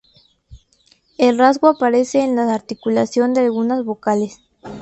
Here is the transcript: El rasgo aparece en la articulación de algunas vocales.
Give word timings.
El 1.19 1.37
rasgo 1.37 1.67
aparece 1.67 2.21
en 2.23 2.35
la 2.35 2.51
articulación 2.55 3.35
de 3.35 3.41
algunas 3.41 3.83
vocales. 3.85 4.39